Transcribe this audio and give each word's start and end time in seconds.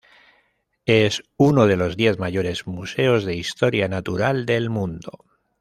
Es 0.87 1.21
uno 1.37 1.67
de 1.67 1.77
los 1.77 1.95
diez 1.95 2.17
mayores 2.17 2.65
museos 2.65 3.23
de 3.23 3.35
historia 3.35 3.87
natural 3.87 4.47
del 4.47 4.71
mundo. 4.71 5.25